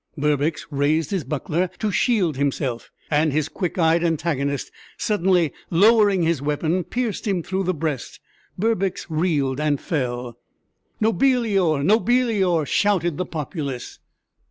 [0.17, 6.41] Berbix raised his buckler to shield himself, and his quick eyed antagonist, suddenly lowering his
[6.41, 8.19] weapon, pierced him through the breast.
[8.57, 10.39] Berbix reeled and fell.
[10.99, 11.83] "Nobilior!
[11.83, 13.99] Nobilior!" shouted the populace.